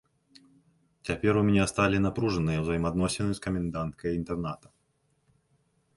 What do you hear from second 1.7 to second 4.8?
сталі напружаныя ўзаемаадносіны з каменданткай інтэрната.